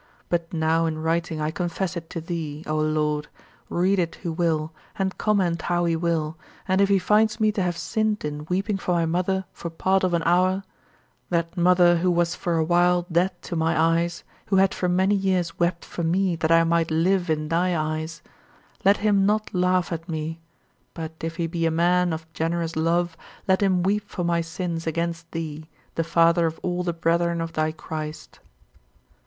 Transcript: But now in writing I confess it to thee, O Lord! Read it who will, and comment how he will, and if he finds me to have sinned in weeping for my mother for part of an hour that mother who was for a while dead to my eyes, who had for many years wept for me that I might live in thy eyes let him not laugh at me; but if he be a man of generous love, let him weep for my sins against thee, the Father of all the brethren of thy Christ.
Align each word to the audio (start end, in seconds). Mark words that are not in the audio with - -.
But 0.29 0.51
now 0.51 0.87
in 0.87 0.97
writing 1.03 1.39
I 1.39 1.51
confess 1.51 1.95
it 1.95 2.09
to 2.09 2.19
thee, 2.19 2.63
O 2.65 2.75
Lord! 2.75 3.27
Read 3.69 3.99
it 3.99 4.15
who 4.23 4.31
will, 4.31 4.73
and 4.97 5.15
comment 5.19 5.61
how 5.61 5.85
he 5.85 5.95
will, 5.95 6.39
and 6.67 6.81
if 6.81 6.89
he 6.89 6.97
finds 6.97 7.39
me 7.39 7.51
to 7.51 7.61
have 7.61 7.77
sinned 7.77 8.25
in 8.25 8.45
weeping 8.49 8.79
for 8.79 8.93
my 8.95 9.05
mother 9.05 9.45
for 9.53 9.69
part 9.69 10.03
of 10.03 10.15
an 10.15 10.23
hour 10.25 10.63
that 11.29 11.55
mother 11.55 11.97
who 11.97 12.09
was 12.09 12.33
for 12.33 12.57
a 12.57 12.63
while 12.63 13.05
dead 13.11 13.39
to 13.43 13.55
my 13.55 13.79
eyes, 13.79 14.23
who 14.47 14.55
had 14.55 14.73
for 14.73 14.89
many 14.89 15.13
years 15.13 15.59
wept 15.59 15.85
for 15.85 16.01
me 16.01 16.35
that 16.35 16.51
I 16.51 16.63
might 16.63 16.89
live 16.89 17.29
in 17.29 17.47
thy 17.49 17.77
eyes 17.79 18.23
let 18.83 18.97
him 19.05 19.27
not 19.27 19.53
laugh 19.53 19.91
at 19.93 20.09
me; 20.09 20.39
but 20.95 21.11
if 21.21 21.35
he 21.35 21.45
be 21.45 21.67
a 21.67 21.69
man 21.69 22.11
of 22.11 22.25
generous 22.33 22.75
love, 22.75 23.15
let 23.47 23.61
him 23.61 23.83
weep 23.83 24.09
for 24.09 24.23
my 24.23 24.41
sins 24.41 24.87
against 24.87 25.31
thee, 25.31 25.69
the 25.93 26.03
Father 26.03 26.47
of 26.47 26.59
all 26.63 26.81
the 26.81 26.91
brethren 26.91 27.39
of 27.39 27.53
thy 27.53 27.71
Christ. 27.71 28.39